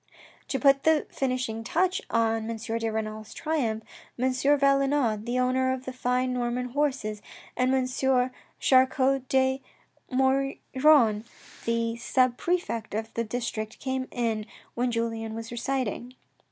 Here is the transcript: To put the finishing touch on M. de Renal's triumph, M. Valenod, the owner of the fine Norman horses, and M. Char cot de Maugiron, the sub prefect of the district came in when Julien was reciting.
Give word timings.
To 0.47 0.57
put 0.59 0.81
the 0.81 1.05
finishing 1.11 1.63
touch 1.63 2.01
on 2.09 2.49
M. 2.49 2.57
de 2.57 2.89
Renal's 2.91 3.35
triumph, 3.35 3.83
M. 4.17 4.31
Valenod, 4.31 5.27
the 5.27 5.37
owner 5.37 5.71
of 5.71 5.85
the 5.85 5.93
fine 5.93 6.33
Norman 6.33 6.69
horses, 6.69 7.21
and 7.55 7.71
M. 7.71 7.85
Char 8.57 8.87
cot 8.87 9.29
de 9.29 9.61
Maugiron, 10.11 11.23
the 11.65 11.97
sub 11.97 12.35
prefect 12.35 12.95
of 12.95 13.13
the 13.13 13.23
district 13.23 13.77
came 13.77 14.07
in 14.09 14.47
when 14.73 14.89
Julien 14.91 15.35
was 15.35 15.51
reciting. 15.51 16.15